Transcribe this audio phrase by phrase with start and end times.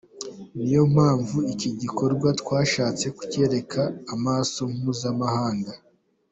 [0.61, 3.81] Niyo mpamvu iki gikorwa twashatse kucyereka
[4.13, 5.73] amaso mpuzamahanga.